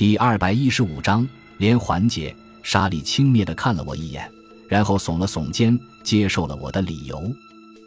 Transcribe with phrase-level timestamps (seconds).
[0.00, 1.28] 第二百一十五章
[1.58, 2.34] 连环节。
[2.62, 4.32] 莎莉轻蔑地看了我一眼，
[4.66, 7.30] 然后耸了耸肩，接受了我的理由。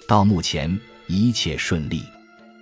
[0.07, 2.03] 到目前一切顺利。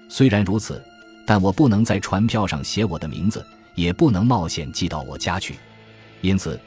[0.07, 0.81] 虽然如此，
[1.25, 3.45] 但我不能在船票上写我的名字，
[3.75, 5.57] 也不能冒险寄到我家去。
[6.21, 6.57] 因此，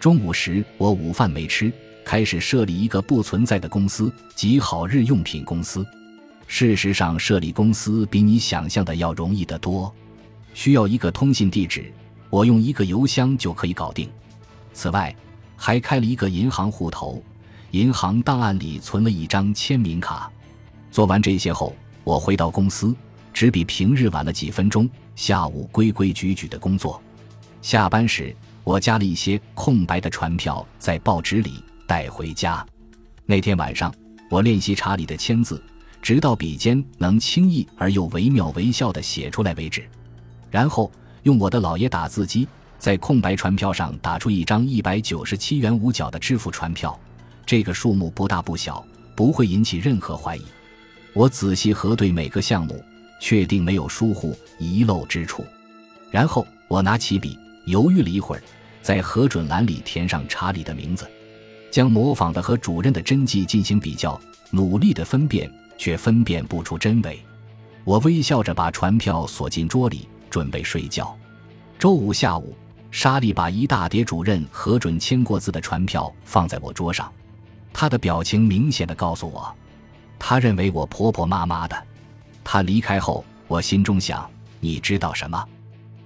[0.00, 1.72] 中午时我午饭没吃，
[2.04, 5.86] 开始设立一个不存在的公司即好日用品公司。
[6.48, 9.94] 事实上，设立公司比你想象的要容易得多，
[10.54, 11.92] 需要一个通信地址，
[12.32, 14.08] 我用一个邮箱就可以搞定。
[14.72, 15.14] 此外，
[15.54, 17.22] 还开了一个银行户头，
[17.72, 20.32] 银行档案里存了一张签名卡。
[20.90, 22.96] 做完这些后，我回到公司，
[23.34, 24.88] 只比平日晚了几分钟。
[25.14, 26.98] 下午规规矩矩的工作。
[27.60, 32.66] 下班时，我加了一些空白的传票在报纸里带回家。
[33.26, 33.94] 那天晚上，
[34.30, 35.62] 我练习查理的签字，
[36.00, 39.86] 直到笔尖能轻易而又惟妙惟肖地写出来为止。
[40.50, 40.90] 然后
[41.22, 42.46] 用我的老爷打字机。
[42.78, 46.98] 在空白传票上打出一张一百九十七元五角的支付传票，
[47.46, 50.42] 这个数目不大不小，不会引起任何怀疑。
[51.12, 52.84] 我仔细核对每个项目，
[53.20, 55.44] 确定没有疏忽遗漏之处。
[56.10, 58.42] 然后我拿起笔，犹豫了一会儿，
[58.82, 61.08] 在核准栏里填上查理的名字，
[61.70, 64.20] 将模仿的和主任的真迹进行比较，
[64.50, 65.48] 努力的分辨，
[65.78, 67.16] 却分辨不出真伪。
[67.84, 71.16] 我微笑着把传票锁进桌里，准备睡觉。
[71.78, 72.56] 周五下午。
[72.94, 77.10] 莎莉把一大叠主任核准签过字的传票放在我桌上，
[77.72, 79.50] 她的表情明显的告诉我，
[80.18, 81.86] 她认为我婆婆妈妈的。
[82.44, 85.42] 她离开后，我心中想：你知道什么？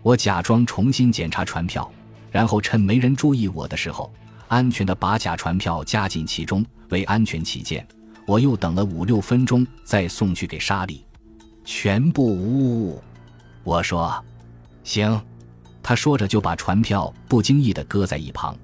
[0.00, 1.90] 我假装重新检查传票，
[2.30, 4.12] 然后趁没人注意我的时候，
[4.46, 6.64] 安全的把假传票加进其中。
[6.90, 7.84] 为安全起见，
[8.28, 11.04] 我又等了五六分钟，再送去给莎莉。
[11.64, 13.02] 全部无误。
[13.66, 14.24] 我说：
[14.84, 15.20] 行。
[15.82, 18.56] 他说着，就把船票不经意地搁在一旁。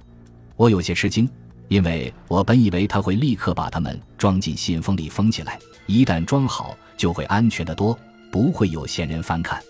[0.54, 1.28] 我有些吃惊，
[1.66, 7.98] 因为我本以为他会立刻把它们装进信封里封起来，一旦装好，就会安全得多，
[8.30, 9.60] 不会有闲人翻看。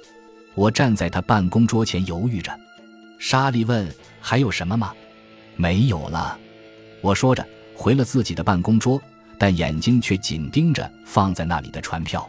[0.55, 2.55] 我站在他办公桌前犹豫着。
[3.19, 3.91] 莎莉问
[4.21, 4.93] ：“还有什么吗
[5.57, 6.39] ？”“没有了。”
[7.01, 9.01] 我说着，回了自己的办公桌，
[9.39, 12.29] 但眼睛却紧盯着放在那里的船票。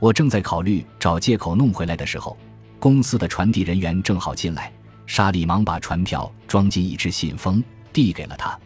[0.00, 2.36] 我正在考虑找借口弄回来的时候。
[2.80, 4.72] 公司的传递人员正好进来，
[5.06, 7.62] 莎莉忙把船票装进一只信封，
[7.92, 8.58] 递给了他。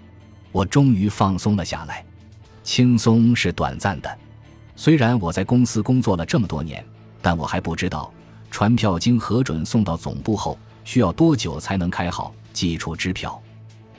[0.52, 2.06] 我终于放松了下来。
[2.62, 4.18] 轻松是短暂的，
[4.76, 6.86] 虽然我在公司工作了这么多年，
[7.20, 8.14] 但我还不知道
[8.52, 13.42] 船票经核准送到总部后需要多久才能开好寄出支票。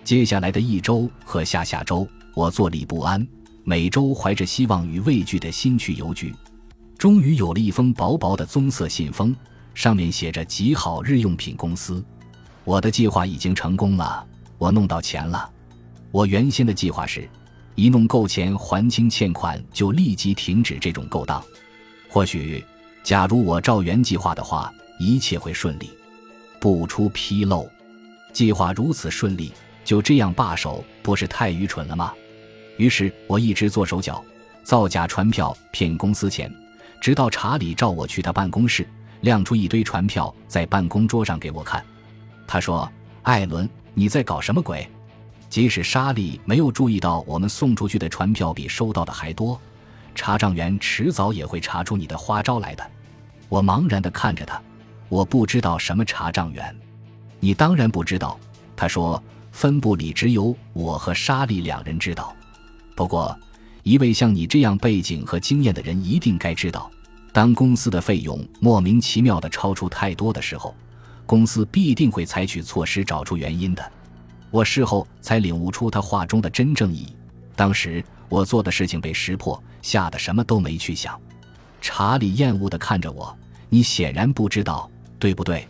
[0.06, 3.28] 接下来的一周和下下周，我坐立不安，
[3.66, 6.34] 每周怀着希望与畏惧的心去邮局。
[7.06, 9.36] 终于有了一封薄薄的棕色信封。
[9.76, 12.04] 上面写着“极好日用品公司”，
[12.66, 14.26] 我的计划已经成功了，
[14.58, 15.48] 我弄到钱了。
[16.10, 17.30] 我原先的计划是，
[17.76, 21.40] 一弄够钱还清欠款，就立即停止这种勾当。
[22.10, 22.66] 或许，
[23.04, 25.92] 假如我照原计划的话，一切会顺利，
[26.60, 27.70] 不出纰漏。
[28.34, 32.12] 计划如此顺利，就这样罢手，不是太愚蠢了吗？
[32.78, 34.26] 于是我一直做手脚，
[34.64, 36.52] 造假传票骗公司钱，
[37.00, 38.88] 直到查理召我去他办公室。
[39.22, 41.84] 亮出一堆传票在办公桌上给我看，
[42.46, 42.88] 他说
[43.24, 44.88] ：“艾伦，你在搞什么鬼？”
[45.50, 49.60] 即使莎莉没有注意到我们送出去的传票比收到的还多，
[50.14, 52.86] 查账员迟早也会查出你的花招来的。
[53.50, 54.62] 我茫然地看着他，
[55.10, 56.76] 我不知道什么查账员，
[57.40, 58.38] 你当然不知道。
[58.76, 62.36] 他说：“分部里只有我和莎莉两人知道，
[62.96, 63.36] 不过
[63.86, 66.92] 一位像你这样背景和经验的人一定该知道。”
[67.32, 70.74] 当公司的费用莫名其妙的超出太多的时候，
[71.26, 73.92] 公司必定会采取措施找出原因的。
[74.50, 77.14] 我事后才领悟出他话中的真正意义。
[77.56, 81.20] 当时我做的事情被识破，吓得什么都没去想。
[81.80, 83.38] 查理厌恶地看着我
[83.70, 85.68] ：“你显然不知道，对不对？”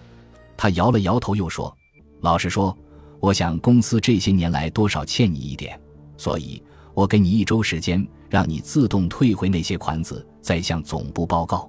[0.56, 1.76] 他摇了摇头，又说
[2.22, 2.78] ：“老实说，
[3.20, 5.78] 我想公司这些年来多少欠你一点，
[6.16, 6.62] 所以
[6.94, 11.68] 我给你一周时间，让你自动退回那些款子。”再向总部报告。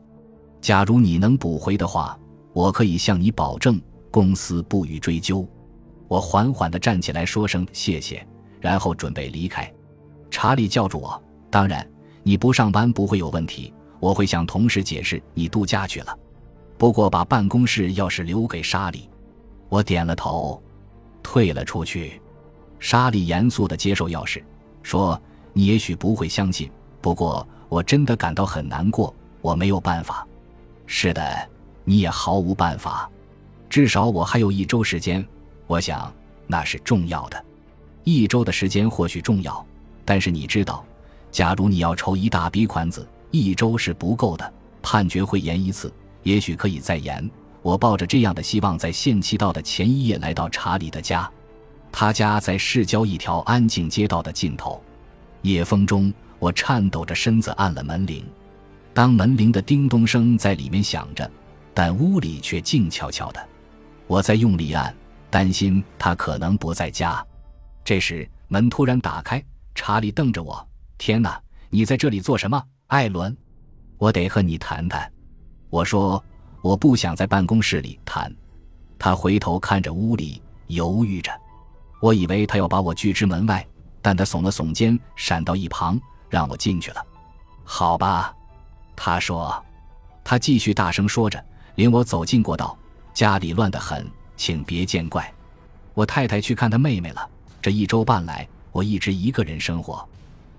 [0.61, 2.19] 假如你能补回的话，
[2.53, 3.81] 我可以向你保证，
[4.11, 5.49] 公司不予追究。
[6.09, 8.27] 我缓缓地站起来，说声谢谢，
[8.61, 9.73] 然后准备离开。
[10.31, 11.89] 查理叫住我：“当然，
[12.23, 13.73] 你不上班不会有问题。
[13.99, 16.15] 我会向同事解释你度假去了。
[16.77, 19.09] 不过把办公室钥匙留给莎莉。”
[19.71, 20.63] 我点了头，
[21.23, 22.21] 退了出去。
[22.79, 24.43] 莎莉严肃地接受钥匙，
[24.83, 25.19] 说
[25.57, 26.71] ：“你也许不会相信，
[27.01, 30.25] 不过……”我真的感到很难过，我没有办法。
[30.87, 31.49] 是的，
[31.83, 33.11] 你也毫无办法。
[33.69, 35.27] 至少我还有一周时间。
[35.67, 36.15] 我想
[36.47, 37.45] 那是重要的。
[38.05, 39.67] 一周的时间或许重要，
[40.05, 40.85] 但是你知道，
[41.33, 44.53] 假如你要筹一大笔款子，一周是不够的。
[44.81, 45.93] 判决会延一次，
[46.23, 47.29] 也许可以再延。
[47.63, 51.29] 我抱着这样的希望，在限期到的前一夜来到查理的家。
[51.91, 54.81] 他家在市郊一条安静街道的尽头。
[55.47, 58.27] 夜风中，我颤抖着身子按了门铃。
[58.93, 61.31] 当门铃的叮咚声在里面响着，
[61.73, 63.49] 但屋里却静悄悄的。
[64.09, 64.93] 我在用力按，
[65.31, 67.25] 担心他可能不在家。
[67.85, 69.41] 这时门突然打开，
[69.73, 70.67] 查理瞪着我
[70.99, 71.41] ：“天哪，
[71.71, 73.35] 你在这里做什么，艾伦？
[73.99, 75.09] 我得和你谈谈。”
[75.71, 76.23] 我说
[76.61, 78.35] ：“我不想在办公室里谈。”
[78.99, 81.31] 他回头看着屋里，犹豫着。
[82.01, 83.65] 我以为他要把我拒之门外，
[84.07, 86.01] 但他耸了耸肩，闪到一旁，
[86.31, 87.05] 让我进去了。
[87.65, 88.33] 好吧。
[88.95, 89.61] 他说
[90.23, 91.45] ：“他继续大声说着，
[91.75, 92.79] 领我走进过道。
[93.13, 95.29] 家里乱得很，请别见怪。
[95.93, 97.29] 我太太去看她妹妹了。
[97.61, 100.09] 这一周半来，我一直一个人生活。”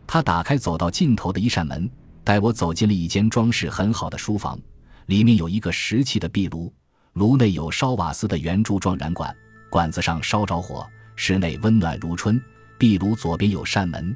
[0.05, 1.89] 他打开走到尽头的一扇门，
[2.25, 4.59] 带我走进了一间装饰很好的书房。
[5.05, 6.69] 里面有一个石砌的壁炉，
[7.13, 9.33] 炉内有烧瓦斯的圆柱状燃管，
[9.69, 10.85] 管子上烧着火，
[11.15, 12.37] 室内温暖如春。
[12.77, 14.15] 壁炉左边有扇门，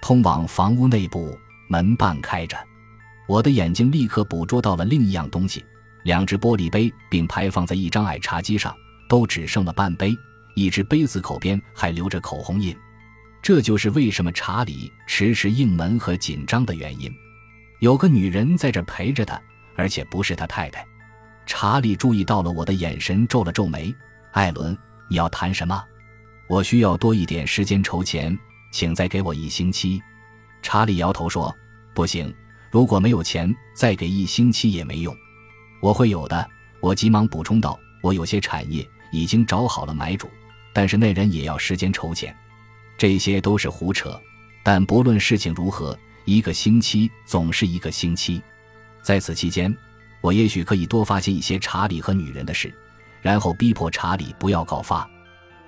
[0.00, 1.36] 通往房屋内部，
[1.68, 2.56] 门半开着。
[3.26, 5.64] 我的眼睛立刻捕捉到了另一样东西：
[6.04, 8.74] 两只玻璃杯，并排放在一张矮茶几上，
[9.08, 10.16] 都只剩了半杯。
[10.54, 12.74] 一只杯子口边还留着口红印。
[13.42, 17.12] 这就是为什么查理迟迟应门和紧张的原因。
[17.80, 19.40] 有个女人在这陪着他，
[19.76, 20.84] 而且不是他太太。
[21.44, 23.94] 查理注意到了我的眼神，皱了皱眉
[24.32, 24.76] ：“艾伦，
[25.08, 25.84] 你要谈什么？
[26.48, 28.36] 我需要多一点时间筹钱，
[28.72, 30.02] 请再给我一星期。”
[30.62, 31.54] 查理摇头说
[31.94, 32.34] ：“不行。”
[32.68, 35.16] 如果没有钱，再给一星期也没用。
[35.80, 36.46] 我会有的。
[36.80, 40.28] 我急忙补充道：“我有些产业已经找好了买主，
[40.74, 42.36] 但是那人也要时间筹钱。
[42.98, 44.20] 这些都是胡扯。
[44.62, 48.42] 但不论事情如何，一个星期总是一个星期。
[49.00, 49.74] 在此期间，
[50.20, 52.74] 我也许可以多发现一些查理和女人的事，
[53.22, 55.08] 然后逼迫查理不要告发。”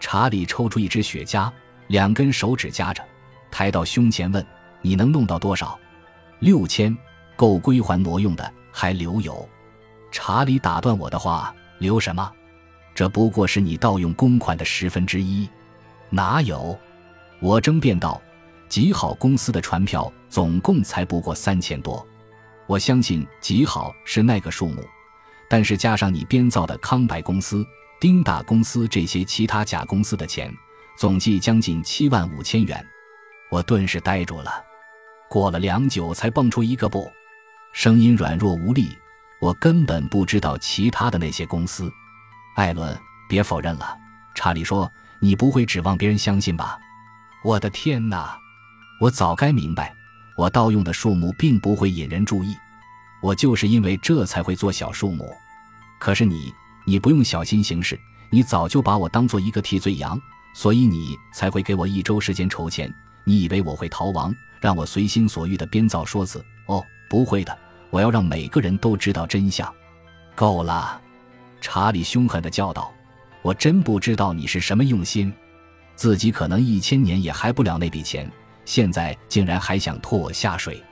[0.00, 1.50] 查理抽出一支雪茄，
[1.89, 3.03] 两根手指夹着，
[3.50, 4.45] 抬到胸前问
[4.83, 5.79] ：“你能弄到多少？”
[6.41, 6.97] 六千
[7.37, 9.49] 够归还挪用的，还留有。
[10.11, 12.33] 查理打断我的话：“留什么？
[12.95, 15.49] 这不过是你盗用公款的十分之一。”
[16.11, 16.79] 哪有？
[17.41, 18.21] 我争辩道
[18.69, 22.06] ：“极好公司的船票总共才不过三千多。
[22.67, 24.83] 我相信极好是那个数目，
[25.49, 27.65] 但是加上你编造的康白公司、
[28.00, 30.53] 丁大公司这些其他假公司的钱，
[30.97, 32.85] 总计将近七万五千元。”
[33.50, 34.50] 我顿时呆住了。
[35.29, 37.11] 过了良久，才蹦出一个“不”，
[37.73, 38.97] 声音软弱无力。
[39.41, 41.91] 我根本不知道其他的那些公司。
[42.56, 42.99] 艾伦，
[43.29, 43.97] 别否认了。
[44.35, 44.91] 查理说
[45.21, 46.79] ：“你不会指望别人相信吧？”
[47.45, 48.37] 我的天哪！
[49.00, 49.95] 我早该明白，
[50.37, 52.56] 我盗用的数目并不会引人注意。
[53.21, 55.33] 我就是因为这才会做小数目。
[56.00, 56.53] 可是你，
[56.88, 58.00] 你不用小心行事，
[58.31, 60.19] 你早就把我当做一个替罪羊，
[60.55, 62.90] 所以你才会给我一周时间筹钱。
[63.25, 64.35] 你以为我会逃亡？
[64.58, 66.43] 让我随心所欲的编造说辞？
[66.64, 67.56] 哦，不会的！
[67.90, 69.70] 我要让每个人都知道真相。
[70.35, 70.99] 够了！
[71.61, 72.90] 查理凶狠的叫道
[73.43, 75.31] ：“我真不知道你是什么用心，
[75.94, 78.33] 自己可能一千年也还不了那笔钱，
[78.64, 80.83] 现在竟然还想拖我下水。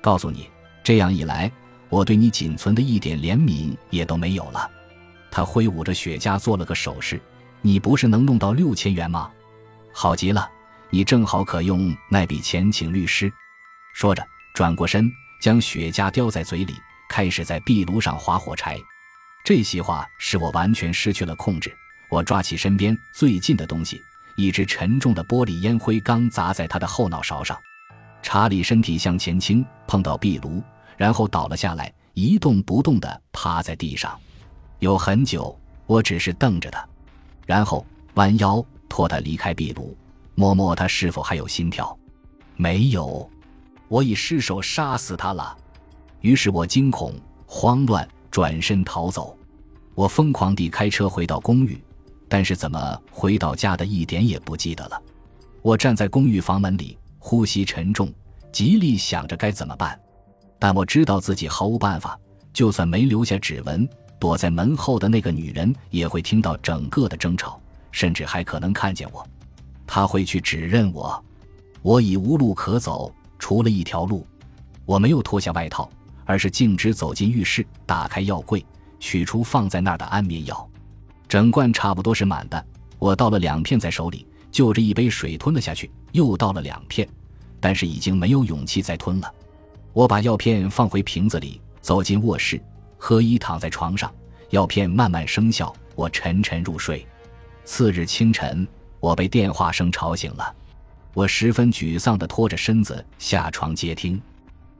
[0.00, 0.50] 告诉你，
[0.82, 1.48] 这样一来，
[1.88, 4.68] 我对你仅存的一点怜悯也都没有了。”
[5.36, 7.20] 他挥舞着雪茄做了个手势
[7.60, 9.30] ：“你不是能弄到六千元吗？
[9.92, 10.50] 好极了！”
[10.88, 13.30] 你正好可用那笔钱请律师。
[13.92, 16.74] 说着，转过身，将雪茄叼在嘴里，
[17.06, 18.78] 开始在壁炉上划火柴。
[19.44, 21.70] 这席话使我完全失去了控制。
[22.08, 24.00] 我抓起身边最近的东西，
[24.38, 27.60] 一只沉重的玻璃烟灰缸砸在他的后脑勺上。
[28.22, 30.62] 查理身体向前倾，碰到壁炉，
[30.96, 34.18] 然后倒了下来，一动不动地趴在地上。
[34.78, 36.86] 有很久，我只是瞪着他，
[37.46, 39.96] 然后弯腰拖他离开壁炉。
[40.34, 41.98] 摸摸他是否还有心跳，
[42.56, 43.28] 没有，
[43.88, 45.56] 我已失手杀死他了。
[46.20, 47.14] 于是我惊恐
[47.46, 49.34] 慌乱，转身逃走。
[49.94, 51.82] 我疯狂地开车回到公寓，
[52.28, 55.02] 但是怎么回到家的一点也不记得了。
[55.62, 58.12] 我站在公寓房门里，呼吸沉重，
[58.52, 59.98] 极力想着该怎么办。
[60.58, 62.18] 但我知道自己毫无办法，
[62.52, 69.26] 就算没留下指纹，躲在门后的那个女人也会听到整个的争吵，甚至还可能看见我。
[69.86, 71.24] 她会去指认我，
[71.82, 74.26] 我已无路可走，除了一条路。
[74.84, 75.90] 我没有脱下外套，
[76.24, 78.64] 而是径直走进浴室，打开药柜，
[79.00, 80.68] 取出放在那儿的安眠药。
[81.28, 82.64] 整罐差不多是满的，
[82.98, 87.06] 我倒了两片在手里，就着一杯水吞了下去，又倒了两片，
[87.58, 89.34] 但是已经没有勇气再吞了。
[89.92, 92.60] 我把药片放回瓶子里，走进卧室，
[92.96, 94.12] 何一躺在床上，
[94.50, 97.06] 药片慢慢生效，我沉沉入睡。
[97.64, 98.66] 次日清晨，
[99.00, 100.54] 我被电话声吵醒了，
[101.14, 104.20] 我十分沮丧地拖着身子下床接听，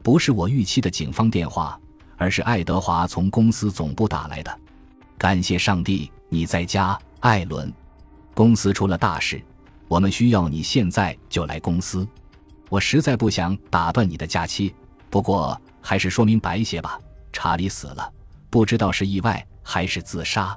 [0.02, 1.78] 不是我预期的警方电话，
[2.16, 4.58] 而是爱德华从公司总部打来的。
[5.18, 7.73] 感谢上帝，你在家，艾伦。
[8.35, 9.40] 公司出了大事，
[9.88, 12.06] 我们需要你现在就来公司。
[12.68, 14.75] 我实在不想打断你的假期，
[15.08, 17.00] 不过还是说明白些吧。
[17.37, 18.11] 查理死了，
[18.49, 20.57] 不知道是意外还是自杀。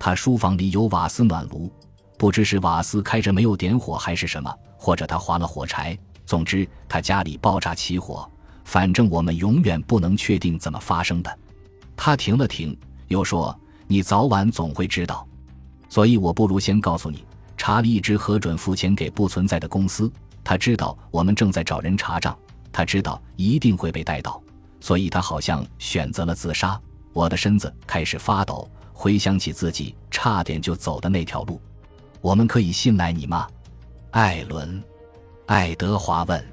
[0.00, 1.72] 他书房里有瓦斯暖炉，
[2.18, 5.96] 不知是瓦斯开着没有点火还是什么，或者他划了火柴。
[6.26, 8.28] 总之，他家里爆炸起火。
[8.64, 11.38] 反正我们永远不能确定怎么发生的。
[11.96, 13.56] 他停了停，又说。
[13.86, 15.26] 你早晚总会知道，
[15.88, 17.24] 所以我不如先告诉你，
[17.56, 20.12] 查理一直核准付钱给不存在的公司。
[20.42, 22.36] 他知道我们正在找人查账，
[22.72, 24.42] 他知道一定会被带到，
[24.80, 26.80] 所以他好像选择了自杀。
[27.12, 31.60] 我的身子开始发抖，回想起自己差点就走的那条路。
[32.20, 33.48] 我们可以信赖你吗，
[34.10, 34.82] 艾伦？
[35.46, 36.44] 爱德华问。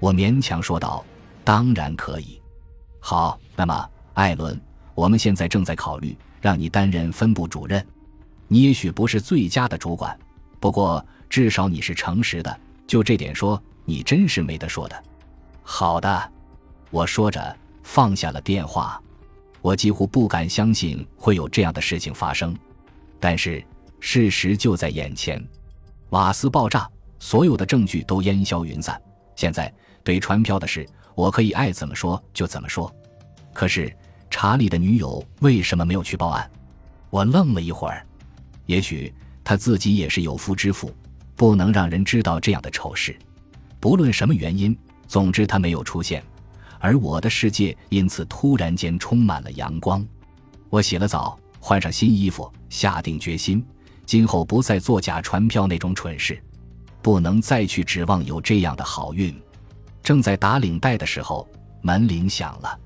[0.00, 1.04] 我勉强说道
[1.44, 2.40] ：“当然可以。”
[3.00, 4.60] 好，那么，艾伦，
[4.94, 6.16] 我们现在正在考虑。
[6.40, 7.82] 让你担任分部主任，
[8.48, 10.14] 你也许不是最佳的主管，
[10.60, 12.54] 不过至少你是诚实的。
[12.86, 15.04] 就这点说，你真是没得说的。
[15.62, 16.32] 好的，
[16.94, 19.02] 我说着放下了电话。
[19.60, 22.56] 我几乎不敢相信会有这样的事情发生，
[23.18, 23.60] 但是
[23.98, 25.44] 事实就在眼前。
[26.10, 28.96] 瓦斯爆炸，所有的证据都烟消云散。
[29.34, 29.74] 现在
[30.04, 32.88] 对传票的事，我可以爱怎么说就怎么说。
[33.52, 33.92] 可是。
[34.30, 36.50] 查理的女友为什么没有去报案？
[37.08, 38.04] 我愣了一会儿。
[38.66, 40.92] 也许他自己也是有夫之妇，
[41.36, 43.16] 不能让人知道这样的丑事。
[43.78, 46.20] 不论什么原因，总之他没有出现，
[46.84, 50.06] 而我的世界因此突然间充满了阳光。
[50.68, 53.64] 我洗了澡，换上新衣服，下定决心，
[54.04, 56.38] 今后不再做假传票那种蠢事，
[57.00, 59.34] 不能再去指望有这样的好运。
[60.02, 61.48] 正在打领带的时候，
[61.80, 62.78] 门铃响了。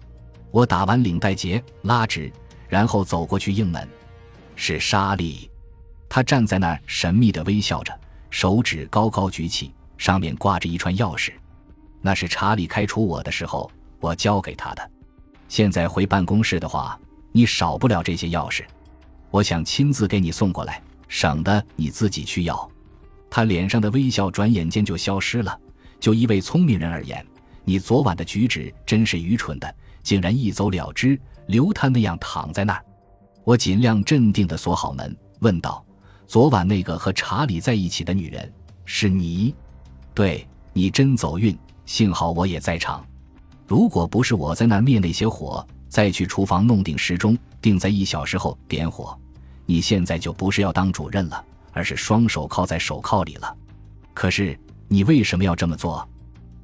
[0.52, 2.33] 我打完领带结，拉直，
[2.69, 3.88] 然后走过去应门。
[4.55, 5.50] 是莎莉，
[6.09, 7.93] 她站在那儿神秘地微笑着，
[8.31, 11.33] 手指高高举起，上面挂着一串钥匙。
[12.00, 13.69] 那是查理开除我的时候
[14.00, 14.90] 我交给他的。
[15.49, 16.99] 现在回办公室的话，
[17.33, 18.64] 你少不了这些钥匙。
[19.31, 22.71] 我想亲自给你送过来，省得你自己去要。
[23.31, 25.59] 他脸上的微笑转眼间就消失了。
[26.00, 27.26] 就一位聪明人而言，
[27.64, 29.75] 你昨晚的举止真是愚蠢的。
[30.02, 32.83] 竟然一走了之，留他那样躺在那儿。
[33.45, 35.85] 我尽量镇定地锁好门，问道
[36.26, 38.50] ：“昨晚那个和查理在一起的女人
[38.87, 39.55] 是你？
[40.14, 43.05] 对，你真走运，幸好我也在场。
[43.69, 49.17] 如果不是我在那灭那些火，再去厨房弄定时钟，定在一小时后点火，
[49.67, 53.57] 你现在就不是要当主任了，而是双手铐在手铐里了。
[54.15, 54.59] 可是
[54.89, 56.09] 你为什么要这么做？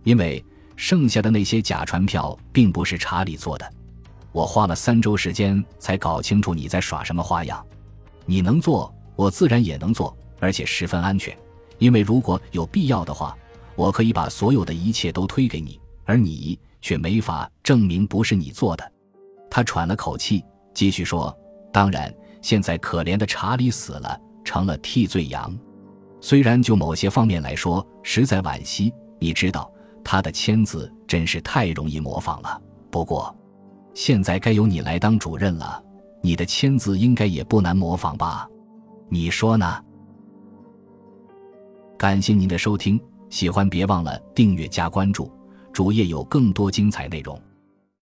[0.02, 0.44] 因为……”
[0.76, 3.72] 剩下的那些假传票并不是查理做的，
[4.32, 7.64] 我花了三周时间才搞清楚你在耍什么花样。
[8.26, 11.32] 你能做，我自然也能做，而且十分安全。
[11.78, 13.38] 因为如果有必要的话，
[13.76, 18.92] 我可以把所有的一切都推给你，而你却没法证明不是你做的。
[19.50, 21.34] 他喘了口气，继续说
[21.72, 25.58] ：“当然，现在可怜的查理死了，成了替罪羊。
[26.20, 28.92] 虽然就某些方面来说，实在惋惜。
[29.18, 29.68] 你知道。”
[30.06, 32.60] 他的签字真是太容易模仿了。
[32.90, 33.34] 不过，
[33.94, 35.82] 现在该由你来当主任了。
[36.20, 38.46] 你的签字应该也不难模仿吧？
[39.08, 39.82] 你说呢？
[41.96, 43.00] 感谢您的收听，
[43.30, 45.32] 喜欢别忘了订阅加关注，
[45.74, 47.36] 主页有更多精彩内容。